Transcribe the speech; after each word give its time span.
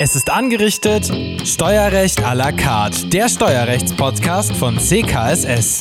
Es 0.00 0.14
ist 0.14 0.30
angerichtet 0.30 1.10
Steuerrecht 1.44 2.20
à 2.24 2.32
la 2.32 2.52
carte, 2.52 3.08
der 3.08 3.28
Steuerrechtspodcast 3.28 4.52
von 4.52 4.78
CKSS. 4.78 5.80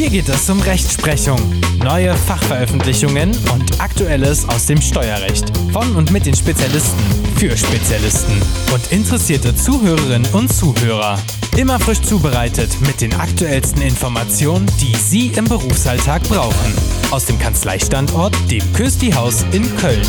Hier 0.00 0.08
geht 0.08 0.30
es 0.30 0.48
um 0.48 0.58
Rechtsprechung, 0.62 1.38
neue 1.84 2.16
Fachveröffentlichungen 2.16 3.36
und 3.52 3.82
Aktuelles 3.82 4.48
aus 4.48 4.64
dem 4.64 4.80
Steuerrecht. 4.80 5.52
Von 5.74 5.94
und 5.94 6.10
mit 6.10 6.24
den 6.24 6.34
Spezialisten, 6.34 6.98
für 7.36 7.54
Spezialisten 7.54 8.32
und 8.72 8.92
interessierte 8.92 9.54
Zuhörerinnen 9.54 10.26
und 10.32 10.50
Zuhörer. 10.50 11.18
Immer 11.58 11.78
frisch 11.78 12.00
zubereitet 12.00 12.70
mit 12.80 13.02
den 13.02 13.12
aktuellsten 13.12 13.82
Informationen, 13.82 14.64
die 14.80 14.96
Sie 14.96 15.32
im 15.36 15.44
Berufsalltag 15.44 16.22
brauchen. 16.22 16.72
Aus 17.10 17.26
dem 17.26 17.38
Kanzleistandort, 17.38 18.34
dem 18.50 18.72
Kösti-Haus 18.72 19.44
in 19.52 19.76
Köln. 19.76 20.00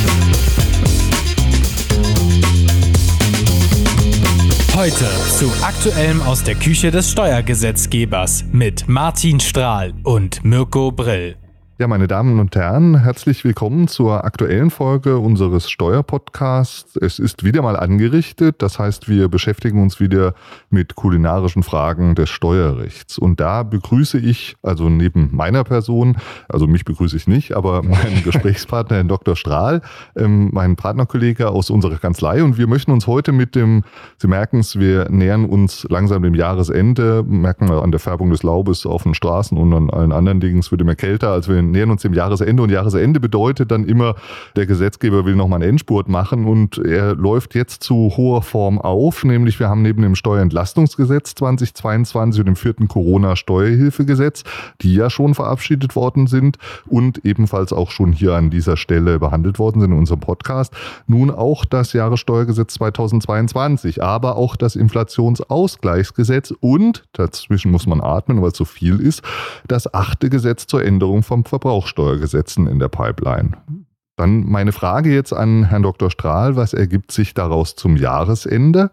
Heute 4.75 5.05
zu 5.37 5.51
Aktuellem 5.61 6.21
aus 6.21 6.43
der 6.43 6.55
Küche 6.55 6.91
des 6.91 7.11
Steuergesetzgebers 7.11 8.45
mit 8.53 8.87
Martin 8.87 9.41
Strahl 9.41 9.93
und 10.03 10.45
Mirko 10.45 10.93
Brill. 10.93 11.40
Ja, 11.81 11.87
meine 11.87 12.07
Damen 12.07 12.39
und 12.39 12.55
Herren, 12.55 13.01
herzlich 13.01 13.43
willkommen 13.43 13.87
zur 13.87 14.23
aktuellen 14.23 14.69
Folge 14.69 15.17
unseres 15.17 15.67
Steuerpodcasts. 15.67 16.95
Es 16.95 17.17
ist 17.17 17.43
wieder 17.43 17.63
mal 17.63 17.75
angerichtet, 17.75 18.57
das 18.61 18.77
heißt, 18.77 19.09
wir 19.09 19.29
beschäftigen 19.29 19.81
uns 19.81 19.99
wieder 19.99 20.35
mit 20.69 20.93
kulinarischen 20.93 21.63
Fragen 21.63 22.13
des 22.13 22.29
Steuerrechts. 22.29 23.17
Und 23.17 23.39
da 23.39 23.63
begrüße 23.63 24.19
ich, 24.19 24.57
also 24.61 24.89
neben 24.89 25.35
meiner 25.35 25.63
Person, 25.63 26.17
also 26.47 26.67
mich 26.67 26.85
begrüße 26.85 27.17
ich 27.17 27.25
nicht, 27.25 27.53
aber 27.53 27.81
meinen 27.81 28.21
Gesprächspartner, 28.23 28.97
Herrn 28.97 29.07
Dr. 29.07 29.35
Strahl, 29.35 29.81
ähm, 30.15 30.51
meinen 30.53 30.75
Partnerkollege 30.75 31.49
aus 31.49 31.71
unserer 31.71 31.97
Kanzlei. 31.97 32.43
Und 32.43 32.59
wir 32.59 32.67
möchten 32.67 32.91
uns 32.91 33.07
heute 33.07 33.31
mit 33.31 33.55
dem, 33.55 33.85
Sie 34.19 34.27
merken 34.27 34.59
es, 34.59 34.77
wir 34.77 35.09
nähern 35.09 35.45
uns 35.45 35.87
langsam 35.89 36.21
dem 36.21 36.35
Jahresende, 36.35 37.23
merken 37.27 37.67
wir 37.69 37.81
an 37.81 37.89
der 37.89 37.99
Färbung 37.99 38.29
des 38.29 38.43
Laubes 38.43 38.85
auf 38.85 39.01
den 39.01 39.15
Straßen 39.15 39.57
und 39.57 39.73
an 39.73 39.89
allen 39.89 40.11
anderen 40.11 40.41
Dingen, 40.41 40.59
es 40.59 40.69
wird 40.69 40.81
immer 40.81 40.93
kälter, 40.93 41.31
als 41.31 41.49
wir 41.49 41.70
nähern 41.71 41.91
uns 41.91 42.01
dem 42.01 42.13
Jahresende 42.13 42.63
und 42.63 42.69
Jahresende 42.69 43.19
bedeutet 43.19 43.71
dann 43.71 43.85
immer, 43.85 44.15
der 44.55 44.65
Gesetzgeber 44.65 45.25
will 45.25 45.35
nochmal 45.35 45.61
einen 45.61 45.71
Endspurt 45.71 46.09
machen 46.09 46.45
und 46.45 46.77
er 46.77 47.15
läuft 47.15 47.55
jetzt 47.55 47.83
zu 47.83 48.13
hoher 48.15 48.41
Form 48.41 48.79
auf, 48.79 49.23
nämlich 49.23 49.59
wir 49.59 49.69
haben 49.69 49.81
neben 49.81 50.01
dem 50.01 50.15
Steuerentlastungsgesetz 50.15 51.35
2022 51.35 52.39
und 52.41 52.45
dem 52.45 52.55
vierten 52.55 52.87
Corona-Steuerhilfegesetz, 52.87 54.43
die 54.81 54.95
ja 54.95 55.09
schon 55.09 55.33
verabschiedet 55.33 55.95
worden 55.95 56.27
sind 56.27 56.57
und 56.87 57.25
ebenfalls 57.25 57.73
auch 57.73 57.91
schon 57.91 58.11
hier 58.11 58.33
an 58.33 58.49
dieser 58.49 58.77
Stelle 58.77 59.19
behandelt 59.19 59.59
worden 59.59 59.81
sind 59.81 59.91
in 59.91 59.97
unserem 59.97 60.19
Podcast, 60.19 60.73
nun 61.07 61.31
auch 61.31 61.65
das 61.65 61.93
Jahressteuergesetz 61.93 62.73
2022, 62.75 64.03
aber 64.03 64.35
auch 64.35 64.55
das 64.55 64.75
Inflationsausgleichsgesetz 64.75 66.53
und, 66.59 67.03
dazwischen 67.13 67.71
muss 67.71 67.87
man 67.87 68.01
atmen, 68.01 68.41
weil 68.41 68.49
es 68.49 68.57
so 68.57 68.65
viel 68.65 68.99
ist, 68.99 69.21
das 69.67 69.93
achte 69.93 70.29
Gesetz 70.29 70.67
zur 70.67 70.83
Änderung 70.83 71.23
vom 71.23 71.43
Verbrauchsteuergesetzen 71.61 72.67
in 72.67 72.79
der 72.79 72.89
Pipeline. 72.89 73.51
Dann 74.17 74.45
meine 74.45 74.71
Frage 74.71 75.13
jetzt 75.13 75.31
an 75.31 75.63
Herrn 75.63 75.83
Dr. 75.83 76.09
Strahl, 76.11 76.55
was 76.55 76.73
ergibt 76.73 77.11
sich 77.11 77.33
daraus 77.33 77.75
zum 77.75 77.97
Jahresende? 77.97 78.91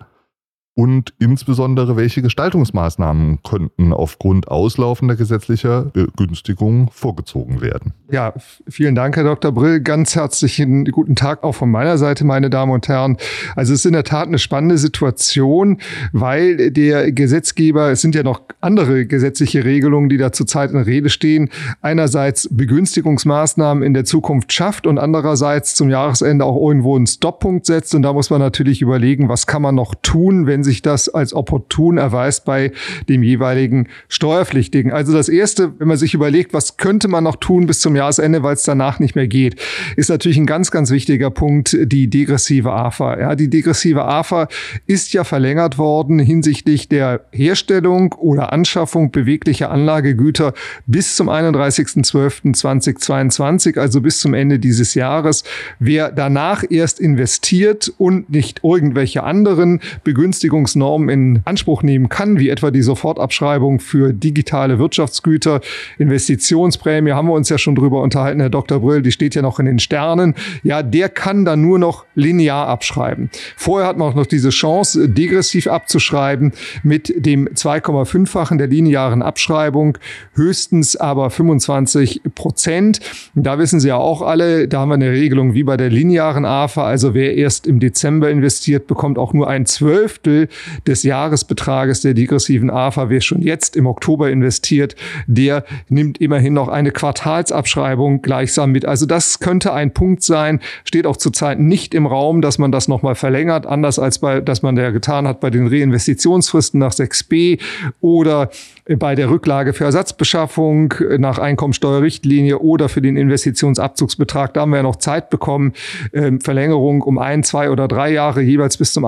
Und 0.79 1.12
insbesondere 1.19 1.97
welche 1.97 2.23
Gestaltungsmaßnahmen 2.23 3.41
könnten 3.43 3.93
aufgrund 3.93 4.47
auslaufender 4.47 5.17
gesetzlicher 5.17 5.87
Begünstigungen 5.87 6.89
vorgezogen 6.93 7.61
werden. 7.61 7.95
Ja, 8.12 8.33
vielen 8.69 8.95
Dank, 8.95 9.17
Herr 9.17 9.25
Dr. 9.25 9.51
Brill. 9.51 9.81
Ganz 9.81 10.15
herzlichen 10.15 10.84
guten 10.84 11.17
Tag 11.17 11.43
auch 11.43 11.56
von 11.56 11.69
meiner 11.69 11.99
Seite, 11.99 12.25
meine 12.25 12.49
Damen 12.49 12.71
und 12.71 12.87
Herren. 12.87 13.17
Also 13.56 13.73
es 13.73 13.81
ist 13.81 13.87
in 13.87 13.93
der 13.93 14.05
Tat 14.05 14.29
eine 14.29 14.39
spannende 14.39 14.79
Situation, 14.79 15.79
weil 16.12 16.71
der 16.71 17.11
Gesetzgeber, 17.11 17.91
es 17.91 18.01
sind 18.01 18.15
ja 18.15 18.23
noch 18.23 18.43
andere 18.61 19.05
gesetzliche 19.05 19.65
Regelungen, 19.65 20.09
die 20.09 20.16
da 20.16 20.31
zurzeit 20.31 20.71
in 20.71 20.78
Rede 20.78 21.10
stehen, 21.10 21.50
einerseits 21.83 22.49
Begünstigungsmaßnahmen 22.53 23.83
in 23.83 23.95
der 23.95 24.05
Zukunft 24.05 24.53
schafft 24.53 24.87
und 24.87 24.99
andererseits 24.99 25.75
zum 25.75 25.91
Jahresende 25.91 26.45
auch 26.45 26.69
irgendwo 26.69 26.95
einen 26.95 27.09
Stoppunkt 27.09 27.66
setzt. 27.66 27.97
Und 27.97 28.03
da 28.03 28.12
muss 28.12 28.31
man 28.31 28.39
natürlich 28.39 28.81
überlegen, 28.81 29.28
was 29.28 29.49
kann 29.49 29.60
man 29.60 29.75
noch 29.75 29.97
tun, 30.03 30.47
wenn 30.47 30.68
sich 30.69 30.83
das 30.83 31.09
als 31.09 31.33
opportun 31.33 31.97
erweist 31.97 32.45
bei 32.45 32.73
dem 33.09 33.23
jeweiligen 33.23 33.89
Steuerpflichtigen. 34.09 34.93
Also 34.93 35.15
das 35.15 35.31
Erste, 35.31 35.73
wenn 35.79 35.89
man 35.89 35.97
sich 35.97 36.12
überlegt, 36.12 36.53
was 36.53 36.77
könnte 36.77 37.09
man 37.09 37.25
noch 37.25 37.37
tun 37.37 37.67
bis 37.67 37.81
zum 37.81 37.97
Jahresende, 37.97 38.43
weil 38.43 38.53
es 38.55 38.65
danach 38.65 38.99
nicht 38.99 39.17
mehr 39.17 39.27
geht, 39.27 39.57
ist 39.97 40.11
natürlich 40.11 40.37
ein 40.37 40.45
ganz, 40.45 40.71
ganz 40.71 40.91
wichtiger 40.91 41.31
Punkt 41.31 41.75
die 41.81 42.11
degressive 42.11 42.71
AFA. 42.71 43.19
Ja, 43.19 43.34
die 43.34 43.49
degressive 43.49 44.05
AFA 44.05 44.49
ist 44.87 45.15
ja 45.15 45.25
verlängert 45.25 45.78
worden 45.78 46.19
hinsichtlich 46.19 46.89
der 46.89 47.25
Herstellung 47.33 48.12
oder 48.12 48.53
Anschaffung 48.53 49.11
beweglicher 49.11 49.71
Anlagegüter 49.71 50.53
bis 50.87 51.17
zum 51.17 51.31
31.12.2022, 51.31 53.78
also 53.78 54.03
bis 54.03 54.21
zum 54.21 54.34
Ende 54.34 54.59
dieses 54.59 54.93
Jahres. 54.95 55.45
Wer 55.78 56.12
danach 56.12 56.62
erst 56.69 57.01
investiert 57.01 57.91
und 57.97 58.28
nicht 58.31 58.61
irgendwelche 58.62 59.23
anderen 59.23 59.81
Begünstigungen 60.05 60.58
Begünstigungsnormen 60.59 61.09
in 61.09 61.41
Anspruch 61.45 61.83
nehmen 61.83 62.09
kann, 62.09 62.39
wie 62.39 62.49
etwa 62.49 62.71
die 62.71 62.83
Sofortabschreibung 62.83 63.81
für 63.81 64.13
digitale 64.13 64.79
Wirtschaftsgüter, 64.79 65.61
Investitionsprämie, 65.99 67.13
haben 67.13 67.29
wir 67.29 67.35
uns 67.35 67.49
ja 67.49 67.59
schon 67.59 67.75
drüber 67.75 68.03
unterhalten, 68.03 68.41
Herr 68.41 68.51
Dr. 68.51 68.81
Brüll, 68.81 69.03
die 69.03 69.13
steht 69.13 69.35
ja 69.35 69.43
noch 69.43 69.59
in 69.59 69.67
den 69.67 69.79
Sternen. 69.79 70.35
Ja, 70.63 70.83
der 70.83 71.09
kann 71.09 71.45
dann 71.45 71.63
nur 71.63 71.79
noch 71.79 72.05
linear 72.15 72.67
abschreiben. 72.67 73.31
Vorher 73.57 73.89
hat 73.89 73.99
man 73.99 74.09
auch 74.09 74.15
noch 74.15 74.27
diese 74.27 74.51
Chance, 74.51 75.09
degressiv 75.09 75.67
abzuschreiben 75.67 76.53
mit 76.83 77.13
dem 77.25 77.49
2,5-fachen 77.49 78.59
der 78.59 78.67
linearen 78.67 79.23
Abschreibung, 79.23 79.99
höchstens 80.35 80.97
aber 80.97 81.31
25 81.31 82.23
Prozent. 82.35 83.01
Da 83.35 83.59
wissen 83.59 83.81
Sie 83.81 83.89
ja 83.89 83.97
auch 83.97 84.23
alle, 84.23 84.69
da 84.69 84.81
haben 84.81 84.91
wir 84.91 84.95
eine 84.95 85.11
Regelung 85.11 85.55
wie 85.55 85.63
bei 85.63 85.77
der 85.77 85.91
linearen 85.91 86.45
AFA, 86.45 86.85
also 86.85 87.15
wer 87.15 87.37
erst 87.37 87.67
im 87.67 87.81
Dezember 87.81 88.31
investiert, 88.31 88.87
bekommt 88.87 89.19
auch 89.19 89.33
nur 89.33 89.49
ein 89.49 89.67
Zwölftel 89.67 90.47
des 90.86 91.03
Jahresbetrages 91.03 92.00
der 92.00 92.14
degressiven 92.14 92.70
AFA, 92.70 93.10
wer 93.10 93.20
schon 93.20 93.42
jetzt 93.42 93.76
im 93.76 93.86
Oktober 93.86 94.31
investiert, 94.31 94.97
der 95.26 95.64
nimmt 95.88 96.20
immerhin 96.20 96.54
noch 96.54 96.69
eine 96.69 96.91
Quartalsabschreibung 96.91 98.22
gleichsam 98.22 98.72
mit. 98.72 98.84
Also 98.84 99.06
das 99.06 99.41
könnte 99.41 99.72
ein 99.72 99.92
Punkt 99.92 100.22
sein, 100.22 100.60
steht 100.84 101.06
auch 101.06 101.16
zurzeit 101.16 101.59
nicht 101.59 101.94
im 101.94 102.06
Raum, 102.06 102.41
dass 102.42 102.59
man 102.59 102.72
das 102.72 102.88
nochmal 102.88 103.14
verlängert, 103.14 103.66
anders 103.66 103.98
als 103.98 104.19
bei, 104.19 104.41
dass 104.41 104.62
man 104.62 104.76
ja 104.76 104.91
getan 104.91 105.26
hat 105.26 105.41
bei 105.41 105.50
den 105.50 105.66
Reinvestitionsfristen 105.66 106.80
nach 106.80 106.92
6b 106.92 107.60
oder 108.00 108.50
bei 108.97 109.15
der 109.15 109.28
Rücklage 109.28 109.75
für 109.75 109.84
Ersatzbeschaffung 109.84 110.94
nach 111.19 111.38
Einkommensteuerrichtlinie 111.38 112.59
oder 112.59 112.88
für 112.88 113.03
den 113.03 113.16
Investitionsabzugsbetrag. 113.16 114.54
Da 114.54 114.62
haben 114.62 114.70
wir 114.70 114.78
ja 114.78 114.82
noch 114.82 114.97
Zeit 114.97 115.30
bekommen. 115.30 115.75
Ähm, 116.12 116.41
Verlängerung 116.41 117.03
um 117.03 117.19
ein, 117.19 117.42
zwei 117.42 117.70
oder 117.70 117.86
drei 117.86 118.10
Jahre 118.10 118.41
jeweils 118.41 118.78
bis 118.78 118.92
zum 118.92 119.04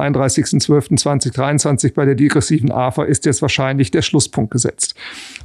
31.12.2023 1.21 1.95
bei 1.95 2.05
der 2.05 2.15
degressiven 2.15 2.73
AFA 2.73 3.05
ist 3.05 3.27
jetzt 3.27 3.43
wahrscheinlich 3.43 3.91
der 3.91 4.03
Schlusspunkt 4.03 4.51
gesetzt. 4.51 4.95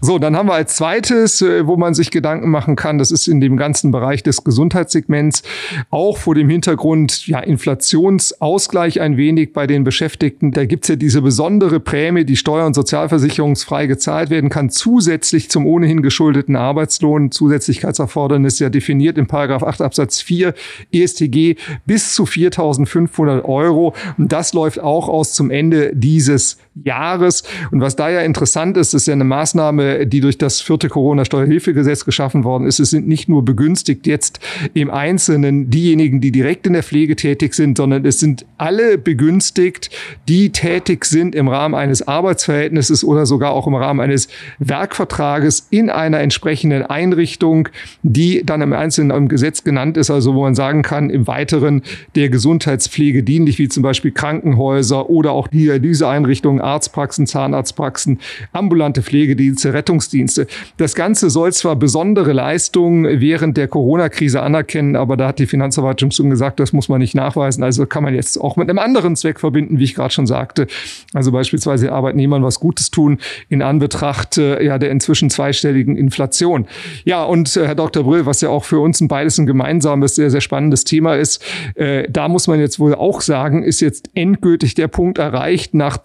So, 0.02 0.20
dann 0.20 0.36
haben 0.36 0.48
wir 0.48 0.54
als 0.54 0.76
zweites, 0.76 1.42
äh, 1.42 1.68
wo 1.68 1.78
man 1.78 1.94
sich 1.94 2.12
Gedanken 2.12 2.50
machen 2.50 2.76
kann, 2.76 2.98
das 2.98 3.12
ist 3.12 3.28
in 3.28 3.42
dem 3.42 3.58
ganzen 3.58 3.92
Bereich 3.92 4.24
des 4.24 4.44
Gesundheitssegments, 4.44 5.44
auch 5.90 6.18
vor 6.18 6.36
dem 6.36 6.50
Hintergrund 6.50 7.28
ja, 7.28 7.40
Inflationsausgleich 7.40 9.02
ein 9.02 9.18
wenig 9.18 9.54
bei 9.54 9.68
den 9.68 9.84
Beschäftigten. 9.84 10.52
Da 10.52 10.66
gibt's 10.66 10.88
ja 10.88 10.96
diese 10.96 11.22
besondere 11.22 11.80
Prämie, 11.80 12.26
die 12.26 12.38
steuer- 12.38 12.66
und 12.66 12.74
sozialversicherungsfrei 12.74 13.88
gezahlt 13.88 14.06
gezahlt 14.16 14.30
werden 14.30 14.50
kann, 14.50 14.70
zusätzlich 14.70 15.50
zum 15.50 15.66
ohnehin 15.66 16.02
geschuldeten 16.02 16.56
Arbeitslohn. 16.56 17.32
Zusätzlichkeitserfordernis 17.32 18.60
ja 18.60 18.70
definiert 18.70 19.18
in 19.18 19.26
Paragraph 19.26 19.64
8 19.64 19.82
Absatz 19.82 20.22
4 20.22 20.54
ESTG 20.92 21.56
bis 21.86 22.14
zu 22.14 22.24
4.500 22.24 23.44
Euro. 23.44 23.96
Und 24.18 24.32
das 24.32 24.54
läuft 24.54 24.80
auch 24.80 25.10
aus 25.10 25.34
zum 25.34 25.50
Ende 25.50 25.65
dieses 25.94 26.58
Jahres. 26.84 27.44
Und 27.72 27.82
was 27.82 27.96
da 27.96 28.10
ja 28.10 28.22
interessant 28.22 28.76
ist, 28.78 28.94
ist 28.94 29.08
ja 29.08 29.14
eine 29.14 29.24
Maßnahme, 29.24 30.06
die 30.06 30.20
durch 30.20 30.38
das 30.38 30.60
vierte 30.62 30.90
Corona-Steuerhilfegesetz 30.90 32.04
geschaffen 32.04 32.44
worden 32.44 32.68
ist. 32.68 32.80
Es 32.80 32.90
sind 32.90 33.08
nicht 33.08 33.30
nur 33.30 33.46
begünstigt 33.46 34.06
jetzt 34.08 34.40
im 34.74 34.92
Einzelnen 34.92 35.70
diejenigen, 35.70 36.20
die 36.20 36.32
direkt 36.32 36.68
in 36.68 36.74
der 36.74 36.84
Pflege 36.84 37.16
tätig 37.16 37.54
sind, 37.54 37.78
sondern 37.78 38.06
es 38.06 38.20
sind 38.20 38.46
alle 38.58 38.98
begünstigt, 38.98 39.90
die 40.28 40.52
tätig 40.52 41.06
sind 41.06 41.34
im 41.34 41.48
Rahmen 41.48 41.76
eines 41.76 42.08
Arbeitsverhältnisses 42.08 43.04
oder 43.04 43.26
sogar 43.26 43.52
auch 43.52 43.68
im 43.68 43.76
Rahmen 43.76 44.02
eines 44.02 44.28
Werkvertrages 44.60 45.68
in 45.70 45.90
einer 45.90 46.20
entsprechenden 46.20 46.84
Einrichtung, 46.84 47.70
die 48.04 48.44
dann 48.46 48.62
im 48.62 48.74
Einzelnen 48.74 49.16
im 49.16 49.28
Gesetz 49.30 49.64
genannt 49.64 49.96
ist, 49.96 50.12
also 50.12 50.36
wo 50.36 50.42
man 50.42 50.56
sagen 50.56 50.82
kann, 50.82 51.10
im 51.10 51.26
Weiteren 51.28 51.84
der 52.16 52.30
Gesundheitspflege 52.30 53.24
dienlich, 53.24 53.60
wie 53.60 53.70
zum 53.70 53.82
Beispiel 53.82 54.12
Krankenhäuser 54.12 55.10
oder 55.10 55.32
auch 55.32 55.48
Dialyseeinrichtungen, 55.48 56.65
Arztpraxen, 56.66 57.28
Zahnarztpraxen, 57.28 58.20
ambulante 58.52 59.02
Pflegedienste, 59.02 59.74
Rettungsdienste. 59.74 60.48
Das 60.78 60.96
Ganze 60.96 61.30
soll 61.30 61.54
zwar 61.54 61.76
besondere 61.76 62.34
Leistungen 62.34 63.22
während 63.22 63.58
der 63.58 63.68
Corona-Krise 63.68 64.42
anerkennen, 64.42 64.96
aber 64.96 65.18
da 65.18 65.30
hat 65.30 65.40
die 65.40 65.48
Finanzverwaltung 65.48 66.12
schon 66.12 66.30
gesagt, 66.30 66.60
das 66.60 66.74
muss 66.74 66.90
man 66.90 67.00
nicht 67.00 67.16
nachweisen. 67.16 67.64
Also 67.64 67.86
kann 67.86 68.04
man 68.04 68.14
jetzt 68.14 68.40
auch 68.40 68.56
mit 68.56 68.70
einem 68.70 68.80
anderen 68.80 69.16
Zweck 69.16 69.40
verbinden, 69.40 69.80
wie 69.80 69.84
ich 69.84 69.96
gerade 69.96 70.14
schon 70.14 70.28
sagte. 70.28 70.68
Also 71.14 71.32
beispielsweise 71.32 71.92
Arbeitnehmern 71.92 72.44
was 72.44 72.60
Gutes 72.60 72.92
tun 72.92 73.20
in 73.50 73.62
Anbetracht 73.62 74.38
äh, 74.38 74.64
ja, 74.64 74.78
der 74.78 74.92
inzwischen 74.92 75.30
zweistelligen 75.30 75.96
Inflation. 75.98 76.68
Ja, 77.04 77.24
und 77.24 77.56
äh, 77.56 77.68
Herr 77.68 77.76
Dr. 77.76 78.04
Brüll, 78.04 78.26
was 78.26 78.42
ja 78.42 78.50
auch 78.50 78.64
für 78.64 78.80
uns 78.80 79.02
ein 79.02 79.08
beides 79.08 79.38
ein 79.38 79.46
gemeinsames, 79.46 80.16
sehr, 80.16 80.30
sehr 80.30 80.42
spannendes 80.42 80.84
Thema 80.84 81.16
ist, 81.16 81.44
äh, 81.76 82.08
da 82.10 82.28
muss 82.28 82.48
man 82.48 82.60
jetzt 82.60 82.80
wohl 82.80 82.96
auch 82.96 83.22
sagen, 83.22 83.64
ist 83.64 83.82
jetzt 83.82 84.10
endgültig 84.14 84.76
der 84.76 84.88
Punkt 84.88 85.18
erreicht 85.18 85.74
nach 85.74 85.98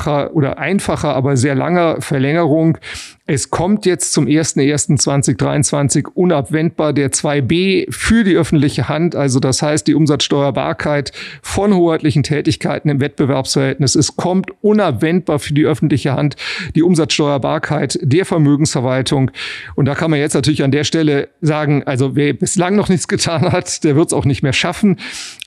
zweifacher 0.00 0.34
oder 0.34 0.58
einfacher, 0.58 1.14
aber 1.14 1.36
sehr 1.36 1.54
langer 1.54 2.00
Verlängerung 2.00 2.78
es 3.32 3.48
kommt 3.48 3.86
jetzt 3.86 4.12
zum 4.12 4.26
01.01.2023 4.26 6.08
unabwendbar 6.14 6.92
der 6.92 7.12
2b 7.12 7.86
für 7.88 8.24
die 8.24 8.34
öffentliche 8.34 8.88
Hand. 8.88 9.14
Also 9.14 9.38
das 9.38 9.62
heißt 9.62 9.86
die 9.86 9.94
Umsatzsteuerbarkeit 9.94 11.12
von 11.40 11.72
hoheitlichen 11.72 12.24
Tätigkeiten 12.24 12.88
im 12.88 13.00
Wettbewerbsverhältnis. 13.00 13.94
Es 13.94 14.16
kommt 14.16 14.50
unabwendbar 14.62 15.38
für 15.38 15.54
die 15.54 15.64
öffentliche 15.64 16.14
Hand 16.14 16.34
die 16.74 16.82
Umsatzsteuerbarkeit 16.82 18.00
der 18.02 18.26
Vermögensverwaltung. 18.26 19.30
Und 19.76 19.84
da 19.84 19.94
kann 19.94 20.10
man 20.10 20.18
jetzt 20.18 20.34
natürlich 20.34 20.64
an 20.64 20.72
der 20.72 20.82
Stelle 20.82 21.28
sagen, 21.40 21.84
also 21.84 22.16
wer 22.16 22.32
bislang 22.32 22.74
noch 22.74 22.88
nichts 22.88 23.06
getan 23.06 23.52
hat, 23.52 23.84
der 23.84 23.94
wird 23.94 24.08
es 24.08 24.12
auch 24.12 24.24
nicht 24.24 24.42
mehr 24.42 24.52
schaffen. 24.52 24.96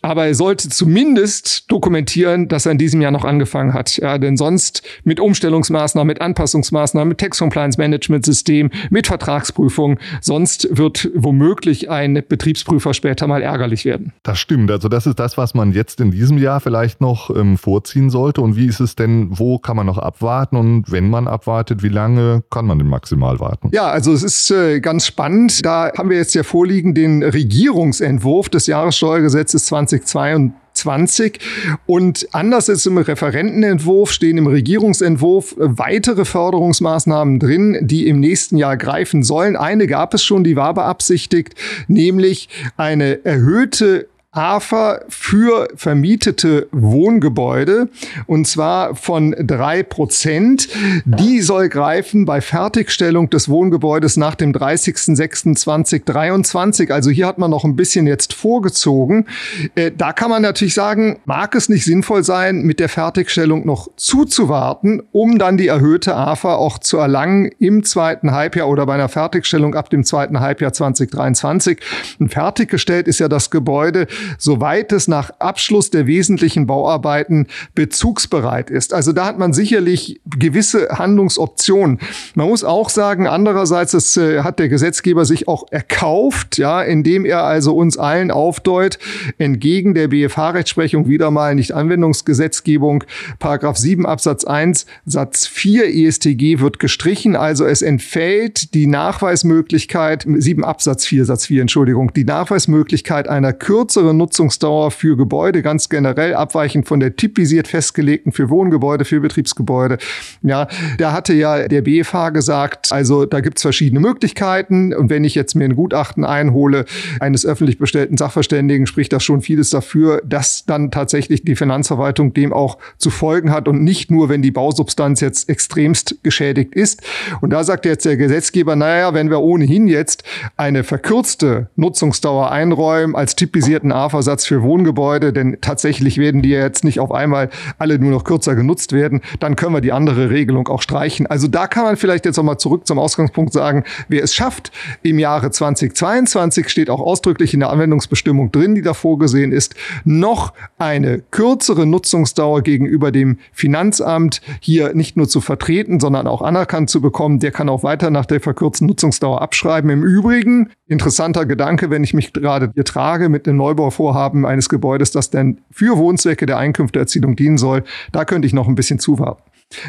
Aber 0.01 0.25
er 0.25 0.35
sollte 0.35 0.69
zumindest 0.69 1.69
dokumentieren, 1.69 2.47
dass 2.47 2.65
er 2.65 2.71
in 2.71 2.77
diesem 2.77 3.01
Jahr 3.01 3.11
noch 3.11 3.25
angefangen 3.25 3.73
hat. 3.73 3.97
Ja, 3.97 4.17
denn 4.17 4.37
sonst 4.37 4.83
mit 5.03 5.19
Umstellungsmaßnahmen, 5.19 6.07
mit 6.07 6.21
Anpassungsmaßnahmen, 6.21 7.09
mit 7.09 7.17
Tax 7.17 7.39
Compliance 7.39 7.72
Compliance-Management-System 7.73 8.69
mit 8.89 9.07
Vertragsprüfung. 9.07 9.99
Sonst 10.21 10.67
wird 10.71 11.09
womöglich 11.15 11.89
ein 11.89 12.23
Betriebsprüfer 12.27 12.93
später 12.93 13.27
mal 13.27 13.41
ärgerlich 13.41 13.85
werden. 13.85 14.13
Das 14.23 14.39
stimmt. 14.39 14.71
Also 14.71 14.89
das 14.89 15.07
ist 15.07 15.19
das, 15.19 15.37
was 15.37 15.53
man 15.53 15.73
jetzt 15.73 15.99
in 15.99 16.11
diesem 16.11 16.37
Jahr 16.37 16.59
vielleicht 16.59 17.01
noch 17.01 17.35
ähm, 17.35 17.57
vorziehen 17.57 18.09
sollte. 18.09 18.41
Und 18.41 18.55
wie 18.55 18.67
ist 18.67 18.79
es 18.79 18.95
denn, 18.95 19.27
wo 19.31 19.57
kann 19.57 19.75
man 19.75 19.85
noch 19.85 19.97
abwarten? 19.97 20.55
Und 20.57 20.91
wenn 20.91 21.09
man 21.09 21.27
abwartet, 21.27 21.83
wie 21.83 21.89
lange 21.89 22.43
kann 22.49 22.65
man 22.65 22.77
denn 22.77 22.87
maximal 22.87 23.39
warten? 23.39 23.69
Ja, 23.73 23.87
also 23.87 24.13
es 24.13 24.23
ist 24.23 24.51
äh, 24.51 24.79
ganz 24.79 25.05
spannend. 25.05 25.65
Da 25.65 25.91
haben 25.97 26.09
wir 26.09 26.17
jetzt 26.17 26.35
ja 26.35 26.43
vorliegen 26.43 26.93
den 26.93 27.23
Regierungsentwurf 27.23 28.49
des 28.49 28.67
Jahressteuergesetzes 28.67 29.65
2022. 29.65 30.62
20. 30.83 31.39
Und 31.85 32.27
anders 32.31 32.69
als 32.69 32.85
im 32.85 32.97
Referentenentwurf 32.97 34.11
stehen 34.11 34.37
im 34.37 34.47
Regierungsentwurf 34.47 35.55
weitere 35.57 36.25
Förderungsmaßnahmen 36.25 37.39
drin, 37.39 37.77
die 37.81 38.07
im 38.07 38.19
nächsten 38.19 38.57
Jahr 38.57 38.77
greifen 38.77 39.23
sollen. 39.23 39.55
Eine 39.55 39.87
gab 39.87 40.13
es 40.13 40.23
schon, 40.23 40.43
die 40.43 40.55
war 40.55 40.73
beabsichtigt, 40.73 41.55
nämlich 41.87 42.49
eine 42.77 43.23
erhöhte 43.25 44.07
AFA 44.33 44.99
für 45.09 45.67
vermietete 45.75 46.67
Wohngebäude 46.71 47.89
und 48.25 48.47
zwar 48.47 48.95
von 48.95 49.35
drei 49.39 49.83
Prozent. 49.83 50.67
Die 51.05 51.41
soll 51.41 51.69
greifen 51.69 52.25
bei 52.25 52.41
Fertigstellung 52.41 53.29
des 53.29 53.47
Wohngebäudes 53.47 54.17
nach 54.17 54.33
dem 54.33 54.51
30.06.2023. 54.51 56.91
Also 56.91 57.11
hier 57.11 57.27
hat 57.27 57.37
man 57.37 57.51
noch 57.51 57.63
ein 57.63 57.75
bisschen 57.75 58.07
jetzt 58.07 58.33
vorgezogen. 58.33 59.27
Äh, 59.75 59.91
da 59.95 60.13
kann 60.13 60.31
man 60.31 60.41
natürlich 60.41 60.73
sagen, 60.73 61.19
mag 61.25 61.53
es 61.53 61.69
nicht 61.69 61.85
sinnvoll 61.85 62.23
sein, 62.23 62.63
mit 62.63 62.79
der 62.79 62.89
Fertigstellung 62.89 63.67
noch 63.67 63.89
zuzuwarten, 63.97 65.03
um 65.11 65.37
dann 65.37 65.57
die 65.57 65.67
erhöhte 65.67 66.15
AFA 66.15 66.55
auch 66.55 66.79
zu 66.79 66.97
erlangen 66.97 67.51
im 67.59 67.83
zweiten 67.83 68.31
Halbjahr 68.31 68.67
oder 68.67 68.87
bei 68.87 68.95
einer 68.95 69.09
Fertigstellung 69.09 69.75
ab 69.75 69.91
dem 69.91 70.03
zweiten 70.03 70.39
Halbjahr 70.39 70.73
2023. 70.73 71.79
Und 72.19 72.33
fertiggestellt 72.33 73.07
ist 73.07 73.19
ja 73.19 73.27
das 73.27 73.51
Gebäude 73.51 74.07
soweit 74.37 74.91
es 74.91 75.07
nach 75.07 75.31
Abschluss 75.39 75.89
der 75.89 76.07
wesentlichen 76.07 76.67
Bauarbeiten 76.67 77.47
bezugsbereit 77.75 78.69
ist. 78.69 78.93
Also 78.93 79.11
da 79.11 79.25
hat 79.25 79.39
man 79.39 79.53
sicherlich 79.53 80.21
gewisse 80.25 80.89
Handlungsoptionen. 80.89 81.99
Man 82.35 82.47
muss 82.47 82.63
auch 82.63 82.89
sagen, 82.89 83.27
andererseits 83.27 83.91
das, 83.91 84.17
äh, 84.17 84.41
hat 84.41 84.59
der 84.59 84.69
Gesetzgeber 84.69 85.25
sich 85.25 85.47
auch 85.47 85.65
erkauft, 85.71 86.57
ja, 86.57 86.81
indem 86.81 87.25
er 87.25 87.43
also 87.43 87.75
uns 87.75 87.97
allen 87.97 88.31
aufdeut, 88.31 88.99
entgegen 89.37 89.93
der 89.93 90.07
BFH-Rechtsprechung 90.07 91.07
wieder 91.07 91.31
mal 91.31 91.55
nicht 91.55 91.73
Anwendungsgesetzgebung, 91.73 93.03
Paragraph 93.39 93.77
7 93.77 94.05
Absatz 94.05 94.45
1 94.45 94.85
Satz 95.05 95.47
4 95.47 95.93
ESTG 95.93 96.59
wird 96.59 96.79
gestrichen, 96.79 97.35
also 97.35 97.65
es 97.65 97.81
entfällt 97.81 98.73
die 98.73 98.87
Nachweismöglichkeit, 98.87 100.25
7 100.27 100.63
Absatz 100.63 101.05
4 101.05 101.25
Satz 101.25 101.45
4, 101.45 101.61
Entschuldigung, 101.61 102.13
die 102.13 102.25
Nachweismöglichkeit 102.25 103.27
einer 103.27 103.53
kürzeren 103.53 104.12
Nutzungsdauer 104.17 104.91
für 104.91 105.17
Gebäude, 105.17 105.61
ganz 105.61 105.89
generell 105.89 106.35
abweichend 106.35 106.87
von 106.87 106.99
der 106.99 107.15
typisiert 107.15 107.67
festgelegten 107.67 108.31
für 108.31 108.49
Wohngebäude, 108.49 109.05
für 109.05 109.19
Betriebsgebäude. 109.19 109.97
Ja, 110.41 110.67
da 110.97 111.11
hatte 111.11 111.33
ja 111.33 111.67
der 111.67 111.81
BFH 111.81 112.29
gesagt, 112.29 112.91
also 112.91 113.25
da 113.25 113.41
gibt 113.41 113.57
es 113.57 113.61
verschiedene 113.61 113.99
Möglichkeiten 113.99 114.93
und 114.93 115.09
wenn 115.09 115.23
ich 115.23 115.35
jetzt 115.35 115.55
mir 115.55 115.65
ein 115.65 115.75
Gutachten 115.75 116.25
einhole 116.25 116.85
eines 117.19 117.45
öffentlich 117.45 117.77
bestellten 117.77 118.17
Sachverständigen, 118.17 118.87
spricht 118.87 119.13
das 119.13 119.23
schon 119.23 119.41
vieles 119.41 119.69
dafür, 119.69 120.21
dass 120.25 120.65
dann 120.65 120.91
tatsächlich 120.91 121.43
die 121.43 121.55
Finanzverwaltung 121.55 122.33
dem 122.33 122.53
auch 122.53 122.77
zu 122.97 123.09
folgen 123.09 123.51
hat 123.51 123.67
und 123.67 123.83
nicht 123.83 124.11
nur, 124.11 124.29
wenn 124.29 124.41
die 124.41 124.51
Bausubstanz 124.51 125.21
jetzt 125.21 125.49
extremst 125.49 126.17
geschädigt 126.23 126.75
ist. 126.75 127.01
Und 127.41 127.51
da 127.51 127.63
sagt 127.63 127.85
jetzt 127.85 128.05
der 128.05 128.17
Gesetzgeber, 128.17 128.75
naja, 128.75 129.13
wenn 129.13 129.29
wir 129.29 129.41
ohnehin 129.41 129.87
jetzt 129.87 130.23
eine 130.57 130.83
verkürzte 130.83 131.69
Nutzungsdauer 131.75 132.51
einräumen 132.51 133.15
als 133.15 133.35
typisierten 133.35 133.91
AFA 133.91 134.02
Versatz 134.09 134.45
für 134.45 134.61
Wohngebäude, 134.63 135.33
denn 135.33 135.57
tatsächlich 135.61 136.17
werden 136.17 136.41
die 136.41 136.49
ja 136.49 136.61
jetzt 136.61 136.83
nicht 136.83 136.99
auf 136.99 137.11
einmal 137.11 137.49
alle 137.77 137.99
nur 137.99 138.11
noch 138.11 138.23
kürzer 138.23 138.55
genutzt 138.55 138.93
werden, 138.93 139.21
dann 139.39 139.55
können 139.55 139.73
wir 139.73 139.81
die 139.81 139.91
andere 139.91 140.29
Regelung 140.29 140.67
auch 140.67 140.81
streichen. 140.81 141.27
Also 141.27 141.47
da 141.47 141.67
kann 141.67 141.83
man 141.83 141.97
vielleicht 141.97 142.25
jetzt 142.25 142.37
nochmal 142.37 142.57
zurück 142.57 142.87
zum 142.87 142.99
Ausgangspunkt 142.99 143.53
sagen, 143.53 143.83
wer 144.07 144.23
es 144.23 144.33
schafft, 144.33 144.71
im 145.01 145.19
Jahre 145.19 145.51
2022 145.51 146.69
steht 146.69 146.89
auch 146.89 146.99
ausdrücklich 146.99 147.53
in 147.53 147.59
der 147.59 147.69
Anwendungsbestimmung 147.69 148.51
drin, 148.51 148.75
die 148.75 148.81
da 148.81 148.93
vorgesehen 148.93 149.51
ist, 149.51 149.75
noch 150.03 150.53
eine 150.77 151.21
kürzere 151.31 151.85
Nutzungsdauer 151.85 152.61
gegenüber 152.61 153.11
dem 153.11 153.37
Finanzamt 153.51 154.41
hier 154.59 154.93
nicht 154.93 155.17
nur 155.17 155.27
zu 155.27 155.41
vertreten, 155.41 155.99
sondern 155.99 156.27
auch 156.27 156.41
anerkannt 156.41 156.89
zu 156.89 157.01
bekommen, 157.01 157.39
der 157.39 157.51
kann 157.51 157.69
auch 157.69 157.83
weiter 157.83 158.09
nach 158.09 158.25
der 158.25 158.41
verkürzten 158.41 158.87
Nutzungsdauer 158.87 159.41
abschreiben. 159.41 159.89
Im 159.89 160.03
Übrigen, 160.03 160.69
interessanter 160.87 161.45
Gedanke, 161.45 161.89
wenn 161.89 162.03
ich 162.03 162.13
mich 162.13 162.33
gerade 162.33 162.71
hier 162.73 162.85
trage 162.85 163.29
mit 163.29 163.47
dem 163.47 163.57
Neubauvorhaben, 163.57 163.92
Vorhaben 163.93 164.45
eines 164.45 164.69
Gebäudes, 164.69 165.11
das 165.11 165.29
denn 165.29 165.61
für 165.71 165.97
Wohnzwecke 165.97 166.45
der 166.45 166.57
Einkünfteerzielung 166.57 167.35
dienen 167.35 167.57
soll, 167.57 167.83
da 168.11 168.25
könnte 168.25 168.47
ich 168.47 168.53
noch 168.53 168.67
ein 168.67 168.75
bisschen 168.75 168.99
zuwarten. 168.99 169.43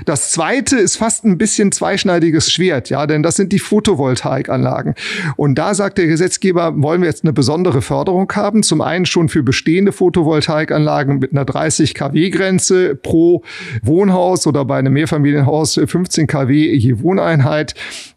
Das 0.05 0.31
zweite 0.31 0.77
ist 0.77 0.97
fast 0.97 1.25
ein 1.25 1.39
bisschen 1.39 1.73
zweischneidiges 1.73 2.51
Schwert, 2.51 2.91
ja, 2.91 3.07
denn 3.07 3.23
das 3.23 3.37
sind 3.37 3.53
die 3.53 3.59
Photovoltaikanlagen. 3.59 4.95
Und 5.37 5.57
da 5.57 5.75
sagt 5.75 5.99
der 5.99 6.07
Gesetzgeber, 6.07 6.73
wollen 6.77 7.03
wir 7.03 7.09
jetzt 7.09 7.25
eine 7.25 7.33
besondere 7.33 7.83
Förderung 7.83 8.31
haben. 8.35 8.63
Zum 8.63 8.81
einen 8.81 9.07
schon 9.07 9.29
für 9.29 9.43
bestehende 9.43 9.93
Photovoltaikanlagen 9.93 11.19
mit 11.19 11.33
einer 11.33 11.45
30 11.45 11.95
kW 11.95 12.31
Grenze 12.31 12.95
pro 12.95 13.43
Wohnhaus 13.83 14.47
oder 14.47 14.65
bei 14.65 14.79
einem 14.79 14.95
Mehrfamilienhaus 14.95 15.81
15 15.85 16.27
kW 16.27 16.75
je 16.75 17.01
Wohneinheit. 17.01 17.75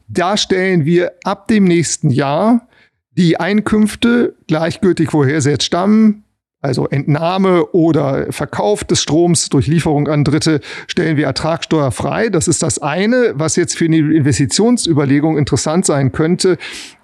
Da 0.08 0.38
stellen 0.38 0.86
wir 0.86 1.12
ab 1.24 1.48
dem 1.48 1.66
nächsten 1.66 2.10
Jahr 2.10 2.68
die 3.18 3.40
Einkünfte, 3.40 4.36
gleichgültig 4.48 5.14
woher 5.14 5.42
sie 5.42 5.50
jetzt 5.50 5.64
stammen, 5.64 6.24
also 6.62 6.88
Entnahme 6.88 7.68
oder 7.68 8.32
Verkauf 8.32 8.84
des 8.84 9.02
Stroms 9.02 9.50
durch 9.50 9.68
Lieferung 9.68 10.08
an 10.08 10.24
Dritte, 10.24 10.60
stellen 10.88 11.16
wir 11.16 11.26
ertragsteuerfrei. 11.26 12.30
Das 12.30 12.48
ist 12.48 12.64
das 12.64 12.80
eine, 12.80 13.34
was 13.36 13.56
jetzt 13.56 13.78
für 13.78 13.86
eine 13.86 13.98
Investitionsüberlegung 13.98 15.38
interessant 15.38 15.86
sein 15.86 16.12
könnte. 16.12 16.58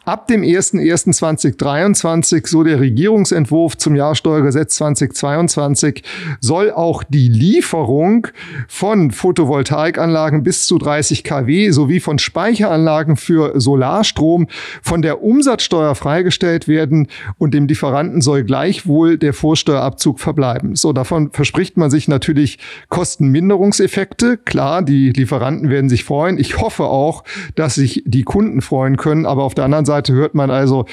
Ab 0.06 0.28
dem 0.28 0.42
01.01.2023, 0.42 2.48
so 2.48 2.64
der 2.64 2.82
Regierungsentwurf 2.82 3.78
zum 3.78 3.96
Jahrsteuergesetz 3.96 4.76
2022, 4.76 6.04
soll 6.42 6.72
auch 6.72 7.04
die 7.04 7.30
Lieferung 7.30 8.28
von 8.68 9.12
Photovoltaikanlagen 9.12 10.44
bis 10.44 10.68
zu 10.68 10.78
30 10.78 11.24
kW 11.24 11.72
sowie 11.72 12.02
von 12.02 12.20
Speicheranlagen 12.20 13.16
für 13.16 13.58
Solarstrom 13.62 14.48
von 14.82 15.02
der 15.02 15.24
Umsatzsteuer 15.24 15.96
freigestellt 15.96 16.68
werden 16.68 17.08
und 17.38 17.54
dem 17.54 17.68
Lieferanten 17.68 18.20
soll 18.20 18.44
gleichwohl 18.44 19.18
der 19.18 19.32
Vorsteuerabzug 19.32 20.20
verbleiben. 20.20 20.76
So, 20.76 20.92
davon 20.92 21.32
verspricht 21.32 21.78
man 21.78 21.90
sich 21.90 22.10
natürlich 22.10 22.60
Kostenminderungseffekte. 22.90 24.36
Klar, 24.36 24.82
die 24.82 25.12
Lieferanten 25.12 25.70
werden 25.70 25.88
sich 25.88 26.04
freuen. 26.04 26.38
Ich 26.38 26.60
hoffe 26.60 26.84
auch, 26.84 27.24
dass 27.56 27.76
sich 27.76 28.04
die 28.06 28.24
Kunden 28.24 28.60
freuen 28.60 28.98
können, 28.98 29.26
aber 29.26 29.44
auf 29.44 29.56
der 29.56 29.64
anderen 29.64 29.86
Seite 29.86 29.93
Seite 29.94 30.14
hört 30.14 30.34
man 30.34 30.50
also, 30.50 30.86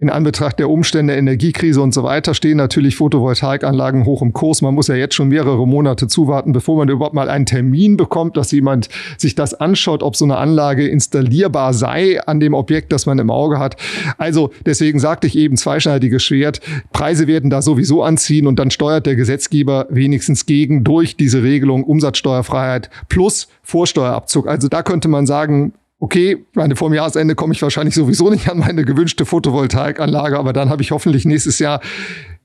in 0.00 0.10
Anbetracht 0.10 0.60
der 0.60 0.70
Umstände, 0.70 1.16
Energiekrise 1.16 1.82
und 1.82 1.92
so 1.92 2.04
weiter, 2.04 2.32
stehen 2.32 2.56
natürlich 2.56 2.94
Photovoltaikanlagen 2.94 4.04
hoch 4.04 4.22
im 4.22 4.32
Kurs. 4.32 4.62
Man 4.62 4.74
muss 4.74 4.86
ja 4.86 4.94
jetzt 4.94 5.16
schon 5.16 5.26
mehrere 5.26 5.66
Monate 5.66 6.06
zuwarten, 6.06 6.52
bevor 6.52 6.76
man 6.76 6.88
überhaupt 6.88 7.16
mal 7.16 7.28
einen 7.28 7.46
Termin 7.46 7.96
bekommt, 7.96 8.36
dass 8.36 8.52
jemand 8.52 8.88
sich 9.16 9.34
das 9.34 9.54
anschaut, 9.54 10.04
ob 10.04 10.14
so 10.14 10.24
eine 10.24 10.36
Anlage 10.36 10.86
installierbar 10.86 11.74
sei 11.74 12.20
an 12.20 12.38
dem 12.38 12.54
Objekt, 12.54 12.92
das 12.92 13.06
man 13.06 13.18
im 13.18 13.28
Auge 13.28 13.58
hat. 13.58 13.76
Also 14.18 14.50
deswegen 14.64 15.00
sagte 15.00 15.26
ich 15.26 15.36
eben 15.36 15.56
zweischneidiges 15.56 16.22
Schwert. 16.22 16.60
Preise 16.92 17.26
werden 17.26 17.50
da 17.50 17.60
sowieso 17.60 18.04
anziehen 18.04 18.46
und 18.46 18.60
dann 18.60 18.70
steuert 18.70 19.04
der 19.04 19.16
Gesetzgeber 19.16 19.86
wenigstens 19.90 20.46
gegen 20.46 20.84
durch 20.84 21.16
diese 21.16 21.42
Regelung 21.42 21.82
Umsatzsteuerfreiheit 21.82 22.88
plus 23.08 23.48
Vorsteuerabzug. 23.64 24.46
Also 24.46 24.68
da 24.68 24.84
könnte 24.84 25.08
man 25.08 25.26
sagen, 25.26 25.72
okay, 26.00 26.44
meine, 26.54 26.76
vor 26.76 26.88
dem 26.88 26.94
Jahresende 26.94 27.34
komme 27.34 27.54
ich 27.54 27.62
wahrscheinlich 27.62 27.94
sowieso 27.94 28.30
nicht 28.30 28.48
an 28.48 28.58
meine 28.58 28.84
gewünschte 28.84 29.26
Photovoltaikanlage, 29.26 30.38
aber 30.38 30.52
dann 30.52 30.70
habe 30.70 30.82
ich 30.82 30.90
hoffentlich 30.90 31.24
nächstes 31.24 31.58
Jahr 31.58 31.80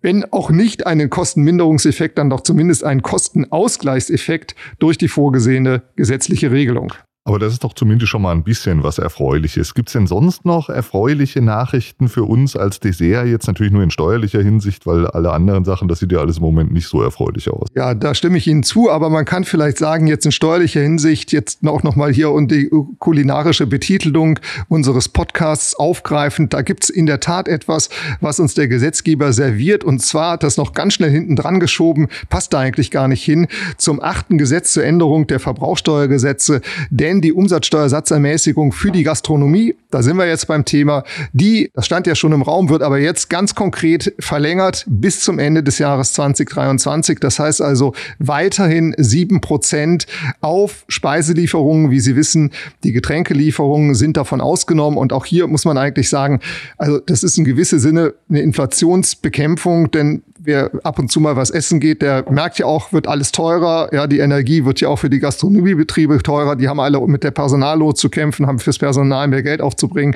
wenn 0.04 0.26
auch 0.32 0.52
nicht 0.52 0.86
einen 0.86 1.10
Kostenminderungseffekt, 1.10 2.18
dann 2.18 2.30
doch 2.30 2.42
zumindest 2.42 2.84
einen 2.84 3.02
Kostenausgleichseffekt 3.02 4.54
durch 4.78 4.98
die 4.98 5.08
vorgesehene 5.08 5.82
gesetzliche 5.96 6.52
Regelung. 6.52 6.94
Aber 7.26 7.40
das 7.40 7.54
ist 7.54 7.64
doch 7.64 7.72
zumindest 7.72 8.10
schon 8.12 8.22
mal 8.22 8.34
ein 8.34 8.44
bisschen 8.44 8.84
was 8.84 8.98
Erfreuliches. 8.98 9.74
Gibt 9.74 9.88
es 9.88 9.94
denn 9.94 10.08
sonst 10.08 10.44
noch 10.44 10.68
erfreuliche 10.68 11.42
Nachrichten 11.42 12.10
für 12.10 12.24
uns 12.24 12.58
als 12.58 12.82
Dessert? 12.82 13.28
Jetzt 13.28 13.48
natürlich 13.48 13.72
nur 13.72 13.82
in 13.82 13.92
steuerlicher 13.92 14.42
Hinsicht, 14.42 14.86
weil 14.86 15.08
alle 15.08 15.32
anderen 15.32 15.64
Sachen, 15.64 15.88
das 15.88 16.00
sieht 16.00 16.12
ja 16.12 16.20
alles 16.20 16.38
im 16.38 16.44
Moment 16.44 16.74
nicht 16.74 16.88
so 16.88 17.02
erfreulich 17.02 17.50
aus. 17.50 17.70
Ja, 17.76 17.94
da 17.94 18.14
stimme 18.14 18.38
ich 18.38 18.48
Ihnen 18.48 18.64
zu, 18.64 18.92
aber 18.92 19.10
man 19.10 19.24
kann 19.24 19.46
vielleicht 19.46 19.78
sagen, 19.78 20.08
jetzt 20.08 20.26
in 20.26 20.34
steuerlicher 20.34 20.82
Hinsicht, 20.82 21.32
jetzt 21.32 21.66
auch 21.66 21.82
nochmal 21.82 22.12
hier 22.12 22.30
und 22.30 22.52
die 22.52 22.70
kulinarische 23.00 23.68
Betitelung 23.68 24.38
unseres 24.68 25.08
Podcasts 25.08 25.76
aufgreifend, 25.76 26.54
da 26.54 26.62
gibt 26.62 26.84
es 26.84 26.90
in 26.90 27.06
der 27.06 27.22
Tat 27.22 27.48
etwas, 27.48 27.88
was 28.20 28.42
uns 28.42 28.54
der 28.54 28.68
Gesetzgeber 28.68 29.32
serviert 29.32 29.86
und 29.86 30.02
zwar 30.02 30.38
das 30.38 30.58
noch 30.58 30.74
ganz 30.74 30.96
schnell 30.96 31.12
hinten 31.12 31.38
dran 31.38 31.62
geschoben, 31.62 32.10
passt 32.30 32.52
da 32.52 32.60
eigentlich 32.60 32.92
gar 32.92 33.08
nicht 33.08 33.24
hin, 33.24 33.48
zum 33.78 34.04
achten 34.04 34.38
Gesetz 34.38 34.74
zur 34.74 34.84
Änderung 34.84 35.26
der 35.28 35.40
Verbrauchsteuergesetze, 35.40 36.60
denn 36.90 37.13
denn 37.14 37.22
die 37.22 37.34
Umsatzsteuersatzermäßigung 37.34 38.72
für 38.72 38.92
die 38.92 39.04
Gastronomie, 39.04 39.76
da 39.92 40.02
sind 40.02 40.18
wir 40.18 40.28
jetzt 40.28 40.48
beim 40.48 40.66
Thema, 40.66 41.04
die, 41.32 41.70
das 41.74 41.86
stand 41.86 42.08
ja 42.08 42.16
schon 42.16 42.32
im 42.32 42.42
Raum, 42.42 42.70
wird 42.70 42.82
aber 42.82 42.98
jetzt 42.98 43.30
ganz 43.30 43.54
konkret 43.54 44.14
verlängert 44.20 44.86
bis 44.88 45.20
zum 45.20 45.38
Ende 45.38 45.62
des 45.64 45.78
Jahres 45.78 46.14
2023. 46.14 47.20
Das 47.20 47.40
heißt 47.40 47.62
also 47.62 47.94
weiterhin 48.18 48.96
sieben 48.98 49.42
Prozent 49.42 50.08
auf 50.42 50.86
Speiselieferungen. 50.88 51.92
Wie 51.92 52.00
Sie 52.00 52.16
wissen, 52.16 52.52
die 52.84 52.92
Getränkelieferungen 52.92 53.94
sind 53.96 54.18
davon 54.18 54.42
ausgenommen. 54.42 54.98
Und 54.98 55.14
auch 55.14 55.26
hier 55.26 55.48
muss 55.48 55.66
man 55.66 55.78
eigentlich 55.78 56.10
sagen, 56.10 56.40
also 56.78 57.00
das 57.00 57.24
ist 57.24 57.38
in 57.38 57.46
gewissem 57.46 57.80
Sinne 57.80 58.16
eine 58.30 58.42
Inflationsbekämpfung, 58.42 59.92
denn 59.92 60.24
wer 60.46 60.72
ab 60.84 61.00
und 61.00 61.12
zu 61.12 61.20
mal 61.20 61.36
was 61.36 61.50
essen 61.50 61.80
geht, 61.80 62.02
der 62.02 62.26
merkt 62.30 62.60
ja 62.60 62.66
auch, 62.66 62.92
wird 62.92 63.08
alles 63.08 63.32
teurer. 63.32 63.90
Ja, 63.94 64.08
die 64.08 64.20
Energie 64.20 64.66
wird 64.66 64.82
ja 64.82 64.90
auch 64.90 64.98
für 64.98 65.10
die 65.10 65.20
Gastronomiebetriebe 65.20 66.22
teurer. 66.22 66.56
Die 66.56 66.68
haben 66.68 66.80
alle 66.80 67.00
mit 67.08 67.24
der 67.24 67.32
Personallot 67.32 67.98
zu 67.98 68.10
kämpfen, 68.10 68.46
haben 68.46 68.60
fürs 68.60 68.78
Personal 68.78 69.28
mehr 69.28 69.44
Geld 69.44 69.62
aufzubringen. 69.62 70.16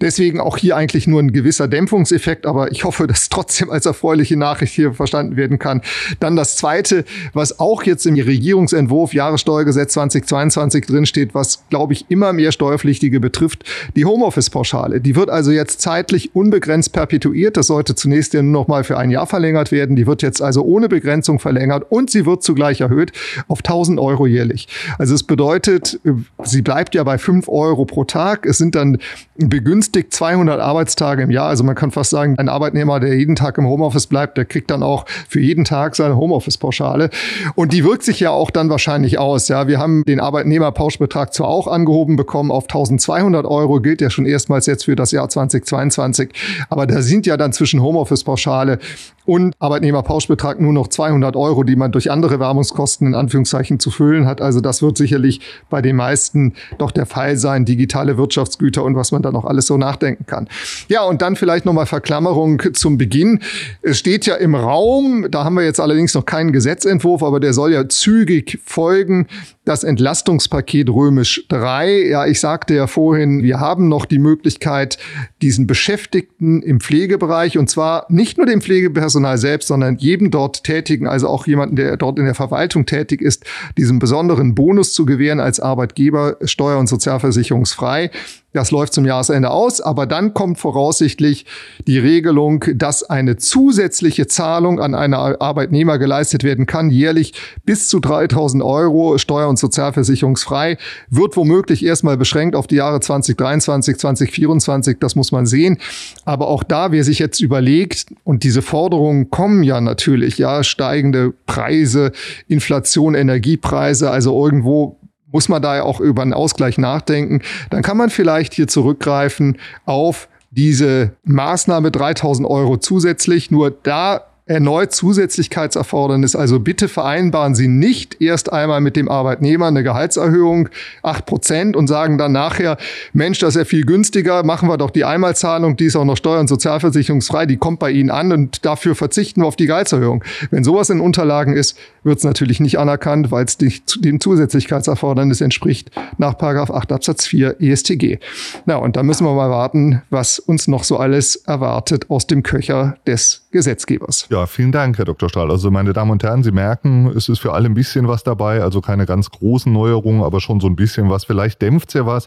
Deswegen 0.00 0.40
auch 0.40 0.56
hier 0.58 0.76
eigentlich 0.76 1.06
nur 1.06 1.20
ein 1.20 1.32
gewisser 1.32 1.68
Dämpfungseffekt, 1.68 2.46
aber 2.46 2.70
ich 2.70 2.84
hoffe, 2.84 3.06
dass 3.14 3.28
trotzdem 3.28 3.70
als 3.70 3.86
erfreuliche 3.86 4.36
Nachricht 4.36 4.74
hier 4.74 4.94
verstanden 4.94 5.36
werden 5.36 5.58
kann. 5.58 5.82
Dann 6.20 6.36
das 6.36 6.56
zweite, 6.56 7.04
was 7.32 7.58
auch 7.58 7.82
jetzt 7.82 8.06
im 8.06 8.14
Regierungsentwurf 8.14 9.12
Jahressteuergesetz 9.12 9.94
2022 9.94 10.86
drinsteht, 10.86 11.34
was 11.34 11.64
glaube 11.68 11.92
ich 11.92 12.06
immer 12.10 12.32
mehr 12.32 12.52
Steuerpflichtige 12.52 13.18
betrifft, 13.18 13.64
die 13.96 14.04
Homeoffice-Pauschale. 14.04 15.00
Die 15.00 15.16
wird 15.16 15.30
also 15.30 15.50
jetzt 15.50 15.80
zeitlich 15.80 16.34
unbegrenzt 16.34 16.92
perpetuiert. 16.92 17.56
Das 17.56 17.66
sollte 17.66 17.94
zunächst 17.94 18.34
ja 18.34 18.42
nur 18.42 18.52
noch 18.52 18.68
mal 18.68 18.84
für 18.84 18.96
ein 18.98 19.10
Jahr 19.10 19.26
verlängert 19.26 19.63
werden. 19.72 19.96
Die 19.96 20.06
wird 20.06 20.22
jetzt 20.22 20.42
also 20.42 20.62
ohne 20.62 20.88
Begrenzung 20.88 21.38
verlängert 21.38 21.86
und 21.90 22.10
sie 22.10 22.26
wird 22.26 22.42
zugleich 22.42 22.80
erhöht 22.80 23.12
auf 23.48 23.58
1000 23.58 23.98
Euro 24.00 24.26
jährlich. 24.26 24.68
Also 24.98 25.14
es 25.14 25.22
bedeutet, 25.22 26.00
sie 26.42 26.62
bleibt 26.62 26.94
ja 26.94 27.04
bei 27.04 27.18
5 27.18 27.48
Euro 27.48 27.84
pro 27.84 28.04
Tag. 28.04 28.46
Es 28.46 28.58
sind 28.58 28.74
dann 28.74 28.98
begünstigt 29.36 30.12
200 30.12 30.60
Arbeitstage 30.60 31.22
im 31.22 31.30
Jahr. 31.30 31.48
Also 31.48 31.64
man 31.64 31.74
kann 31.74 31.90
fast 31.90 32.10
sagen, 32.10 32.36
ein 32.38 32.48
Arbeitnehmer, 32.48 33.00
der 33.00 33.16
jeden 33.16 33.36
Tag 33.36 33.58
im 33.58 33.66
Homeoffice 33.66 34.06
bleibt, 34.06 34.38
der 34.38 34.44
kriegt 34.44 34.70
dann 34.70 34.82
auch 34.82 35.06
für 35.28 35.40
jeden 35.40 35.64
Tag 35.64 35.96
seine 35.96 36.16
Homeoffice-Pauschale. 36.16 37.10
Und 37.54 37.72
die 37.72 37.84
wirkt 37.84 38.02
sich 38.02 38.20
ja 38.20 38.30
auch 38.30 38.50
dann 38.50 38.70
wahrscheinlich 38.70 39.18
aus. 39.18 39.48
Ja, 39.48 39.66
wir 39.68 39.78
haben 39.78 40.04
den 40.04 40.20
Arbeitnehmerpauschbetrag 40.20 41.32
zwar 41.32 41.48
auch 41.48 41.66
angehoben 41.66 42.16
bekommen 42.16 42.50
auf 42.50 42.64
1200 42.64 43.46
Euro, 43.46 43.80
gilt 43.80 44.00
ja 44.00 44.10
schon 44.10 44.26
erstmals 44.26 44.66
jetzt 44.66 44.84
für 44.84 44.96
das 44.96 45.10
Jahr 45.10 45.28
2022. 45.28 46.30
Aber 46.68 46.86
da 46.86 47.02
sind 47.02 47.26
ja 47.26 47.36
dann 47.36 47.52
zwischen 47.52 47.82
Homeoffice-Pauschale 47.82 48.78
und 49.26 49.54
Arbeitnehmerpauschbetrag 49.58 50.60
nur 50.60 50.72
noch 50.72 50.88
200 50.88 51.36
Euro, 51.36 51.62
die 51.62 51.76
man 51.76 51.92
durch 51.92 52.10
andere 52.10 52.40
Werbungskosten 52.40 53.08
in 53.08 53.14
Anführungszeichen 53.14 53.80
zu 53.80 53.90
füllen 53.90 54.26
hat. 54.26 54.40
Also 54.40 54.60
das 54.60 54.82
wird 54.82 54.96
sicherlich 54.96 55.40
bei 55.70 55.82
den 55.82 55.96
meisten 55.96 56.54
doch 56.78 56.90
der 56.90 57.06
Fall 57.06 57.36
sein, 57.36 57.64
digitale 57.64 58.18
Wirtschaftsgüter 58.18 58.84
und 58.84 58.96
was 58.96 59.12
man 59.12 59.22
da 59.22 59.32
noch 59.32 59.44
alles 59.44 59.66
so 59.66 59.76
nachdenken 59.76 60.26
kann. 60.26 60.48
Ja, 60.88 61.04
und 61.04 61.22
dann 61.22 61.36
vielleicht 61.36 61.64
nochmal 61.64 61.86
Verklammerung 61.86 62.62
zum 62.74 62.98
Beginn. 62.98 63.40
Es 63.82 63.98
steht 63.98 64.26
ja 64.26 64.34
im 64.34 64.54
Raum, 64.54 65.26
da 65.30 65.44
haben 65.44 65.54
wir 65.54 65.64
jetzt 65.64 65.80
allerdings 65.80 66.14
noch 66.14 66.26
keinen 66.26 66.52
Gesetzentwurf, 66.52 67.22
aber 67.22 67.40
der 67.40 67.54
soll 67.54 67.72
ja 67.72 67.88
zügig 67.88 68.60
folgen, 68.64 69.26
das 69.64 69.82
Entlastungspaket 69.82 70.90
römisch 70.90 71.46
3. 71.48 72.08
Ja, 72.08 72.26
ich 72.26 72.40
sagte 72.40 72.74
ja 72.74 72.86
vorhin, 72.86 73.42
wir 73.42 73.60
haben 73.60 73.88
noch 73.88 74.04
die 74.04 74.18
Möglichkeit, 74.18 74.98
diesen 75.40 75.66
Beschäftigten 75.66 76.62
im 76.62 76.80
Pflegebereich 76.80 77.56
und 77.56 77.70
zwar 77.70 78.06
nicht 78.10 78.36
nur 78.36 78.46
dem 78.46 78.60
Pflegepersonal 78.60 79.38
selbst, 79.38 79.68
sondern 79.68 79.96
jedem 79.96 80.30
dort 80.30 80.64
tätigen, 80.64 81.06
also 81.06 81.28
auch 81.28 81.46
jemanden, 81.46 81.76
der 81.76 81.96
dort 81.96 82.18
in 82.18 82.26
der 82.26 82.34
Verwaltung 82.34 82.84
tätig 82.84 83.22
ist, 83.22 83.44
diesen 83.78 83.98
besonderen 83.98 84.54
Bonus 84.54 84.92
zu 84.92 85.06
gewähren 85.06 85.40
als 85.40 85.60
Arbeitgeber, 85.60 86.36
steuer- 86.44 86.78
und 86.78 86.88
sozialversicherungsfrei. 86.88 88.10
Das 88.54 88.70
läuft 88.70 88.94
zum 88.94 89.04
Jahresende 89.04 89.50
aus, 89.50 89.80
aber 89.80 90.06
dann 90.06 90.32
kommt 90.32 90.60
voraussichtlich 90.60 91.44
die 91.88 91.98
Regelung, 91.98 92.64
dass 92.76 93.02
eine 93.02 93.36
zusätzliche 93.36 94.28
Zahlung 94.28 94.78
an 94.78 94.94
einen 94.94 95.14
Arbeitnehmer 95.14 95.98
geleistet 95.98 96.44
werden 96.44 96.64
kann, 96.64 96.88
jährlich 96.88 97.34
bis 97.64 97.88
zu 97.88 97.98
3000 97.98 98.62
Euro 98.62 99.18
steuer- 99.18 99.48
und 99.48 99.58
sozialversicherungsfrei, 99.58 100.78
wird 101.10 101.36
womöglich 101.36 101.84
erstmal 101.84 102.16
beschränkt 102.16 102.54
auf 102.54 102.68
die 102.68 102.76
Jahre 102.76 103.00
2023, 103.00 103.98
2024, 103.98 104.98
das 105.00 105.16
muss 105.16 105.32
man 105.32 105.46
sehen. 105.46 105.78
Aber 106.24 106.46
auch 106.46 106.62
da, 106.62 106.92
wer 106.92 107.02
sich 107.02 107.18
jetzt 107.18 107.40
überlegt, 107.40 108.06
und 108.22 108.44
diese 108.44 108.62
Forderungen 108.62 109.30
kommen 109.30 109.64
ja 109.64 109.80
natürlich, 109.80 110.38
ja, 110.38 110.62
steigende 110.62 111.34
Preise, 111.46 112.12
Inflation, 112.46 113.16
Energiepreise, 113.16 114.12
also 114.12 114.40
irgendwo 114.44 114.96
muss 115.34 115.48
man 115.48 115.60
da 115.60 115.74
ja 115.74 115.82
auch 115.82 115.98
über 115.98 116.22
einen 116.22 116.32
Ausgleich 116.32 116.78
nachdenken. 116.78 117.42
Dann 117.70 117.82
kann 117.82 117.96
man 117.96 118.08
vielleicht 118.08 118.54
hier 118.54 118.68
zurückgreifen 118.68 119.58
auf 119.84 120.28
diese 120.52 121.10
Maßnahme 121.24 121.90
3000 121.90 122.48
Euro 122.48 122.76
zusätzlich. 122.76 123.50
Nur 123.50 123.72
da 123.72 124.22
erneut 124.46 124.92
Zusätzlichkeitserfordernis. 124.92 126.36
Also 126.36 126.60
bitte 126.60 126.88
vereinbaren 126.88 127.54
Sie 127.54 127.66
nicht 127.66 128.20
erst 128.20 128.52
einmal 128.52 128.82
mit 128.82 128.94
dem 128.94 129.08
Arbeitnehmer 129.08 129.66
eine 129.66 129.82
Gehaltserhöhung 129.82 130.68
acht 131.02 131.24
Prozent 131.24 131.76
und 131.76 131.86
sagen 131.86 132.18
dann 132.18 132.32
nachher, 132.32 132.76
Mensch, 133.14 133.38
das 133.38 133.50
ist 133.50 133.58
ja 133.58 133.64
viel 133.64 133.86
günstiger, 133.86 134.42
machen 134.42 134.68
wir 134.68 134.76
doch 134.76 134.90
die 134.90 135.04
Einmalzahlung, 135.04 135.76
die 135.76 135.86
ist 135.86 135.96
auch 135.96 136.04
noch 136.04 136.18
steuer- 136.18 136.40
und 136.40 136.48
sozialversicherungsfrei, 136.48 137.46
die 137.46 137.56
kommt 137.56 137.78
bei 137.78 137.90
Ihnen 137.90 138.10
an 138.10 138.32
und 138.32 138.66
dafür 138.66 138.94
verzichten 138.94 139.40
wir 139.40 139.46
auf 139.46 139.56
die 139.56 139.66
Gehaltserhöhung. 139.66 140.22
Wenn 140.50 140.62
sowas 140.62 140.90
in 140.90 141.00
Unterlagen 141.00 141.56
ist, 141.56 141.78
wird 142.02 142.18
es 142.18 142.24
natürlich 142.24 142.60
nicht 142.60 142.78
anerkannt, 142.78 143.30
weil 143.30 143.46
es 143.46 143.56
dem 143.56 144.20
Zusätzlichkeitserfordernis 144.20 145.40
entspricht 145.40 145.90
nach 146.18 146.36
Paragraph 146.36 146.70
8 146.70 146.92
Absatz 146.92 147.26
4 147.26 147.62
ESTG. 147.62 148.18
Na, 148.66 148.76
und 148.76 148.96
da 148.96 149.02
müssen 149.02 149.24
wir 149.24 149.32
mal 149.32 149.48
warten, 149.48 150.02
was 150.10 150.38
uns 150.38 150.68
noch 150.68 150.84
so 150.84 150.98
alles 150.98 151.36
erwartet 151.36 152.10
aus 152.10 152.26
dem 152.26 152.42
Köcher 152.42 152.98
des 153.06 153.46
Gesetzgebers. 153.50 154.26
Ja, 154.34 154.46
vielen 154.46 154.72
Dank, 154.72 154.98
Herr 154.98 155.04
Dr. 155.04 155.28
Stahl. 155.28 155.48
Also, 155.48 155.70
meine 155.70 155.92
Damen 155.92 156.10
und 156.10 156.24
Herren, 156.24 156.42
Sie 156.42 156.50
merken, 156.50 157.06
es 157.16 157.28
ist 157.28 157.38
für 157.38 157.52
alle 157.52 157.66
ein 157.66 157.74
bisschen 157.74 158.08
was 158.08 158.24
dabei, 158.24 158.62
also 158.62 158.80
keine 158.80 159.06
ganz 159.06 159.30
großen 159.30 159.72
Neuerungen, 159.72 160.24
aber 160.24 160.40
schon 160.40 160.58
so 160.58 160.66
ein 160.66 160.74
bisschen 160.74 161.08
was. 161.08 161.24
Vielleicht 161.24 161.62
dämpft 161.62 161.90
es 161.90 161.94
ja 161.94 162.04
was. 162.04 162.26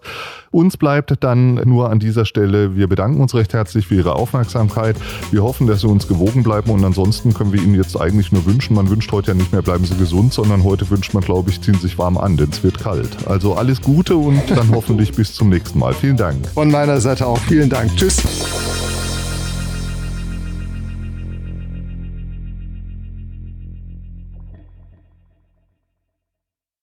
Uns 0.49 0.77
bleibt 0.77 1.21
dann 1.21 1.55
nur 1.55 1.89
an 1.89 1.99
dieser 1.99 2.23
Stelle, 2.23 2.77
wir 2.77 2.87
bedanken 2.87 3.19
uns 3.19 3.35
recht 3.35 3.53
herzlich 3.53 3.87
für 3.87 3.95
Ihre 3.95 4.15
Aufmerksamkeit. 4.15 4.95
Wir 5.31 5.43
hoffen, 5.43 5.67
dass 5.67 5.81
Sie 5.81 5.87
uns 5.87 6.07
gewogen 6.07 6.43
bleiben 6.43 6.71
und 6.71 6.81
ansonsten 6.85 7.33
können 7.33 7.51
wir 7.51 7.61
Ihnen 7.61 7.75
jetzt 7.75 7.99
eigentlich 7.99 8.31
nur 8.31 8.45
wünschen, 8.45 8.73
man 8.77 8.89
wünscht 8.89 9.11
heute 9.11 9.31
ja 9.31 9.33
nicht 9.33 9.51
mehr, 9.51 9.61
bleiben 9.61 9.83
Sie 9.83 9.97
gesund, 9.97 10.31
sondern 10.31 10.63
heute 10.63 10.89
wünscht 10.89 11.13
man, 11.13 11.23
glaube 11.23 11.49
ich, 11.49 11.59
ziehen 11.59 11.73
Sie 11.73 11.81
sich 11.81 11.97
warm 11.97 12.17
an, 12.17 12.37
denn 12.37 12.51
es 12.51 12.63
wird 12.63 12.79
kalt. 12.79 13.27
Also 13.27 13.55
alles 13.55 13.81
Gute 13.81 14.15
und 14.15 14.49
dann 14.49 14.73
hoffentlich 14.73 15.11
bis 15.11 15.33
zum 15.33 15.49
nächsten 15.49 15.77
Mal. 15.77 15.93
Vielen 15.93 16.15
Dank. 16.15 16.47
Von 16.53 16.71
meiner 16.71 17.01
Seite 17.01 17.27
auch 17.27 17.39
vielen 17.39 17.69
Dank. 17.69 17.93
Tschüss. 17.97 18.76